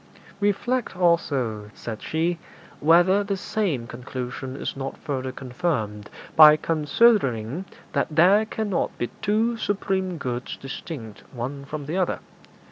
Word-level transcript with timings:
'Reflect, 0.39 0.97
also,' 0.97 1.69
said 1.75 2.01
she, 2.01 2.39
'whether 2.79 3.23
the 3.23 3.37
same 3.37 3.85
conclusion 3.85 4.55
is 4.55 4.75
not 4.75 4.97
further 4.97 5.31
confirmed 5.31 6.09
by 6.35 6.57
considering 6.57 7.65
that 7.93 8.07
there 8.09 8.43
cannot 8.47 8.97
be 8.97 9.11
two 9.21 9.55
supreme 9.57 10.17
goods 10.17 10.57
distinct 10.57 11.21
one 11.35 11.65
from 11.65 11.85
the 11.85 11.97
other. 11.97 12.17